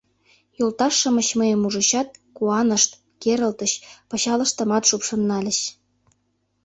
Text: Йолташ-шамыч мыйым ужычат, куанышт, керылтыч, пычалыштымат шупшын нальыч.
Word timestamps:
Йолташ-шамыч 0.57 1.27
мыйым 1.39 1.61
ужычат, 1.67 2.09
куанышт, 2.37 2.91
керылтыч, 3.21 3.71
пычалыштымат 4.09 4.83
шупшын 4.89 5.21
нальыч. 5.29 5.59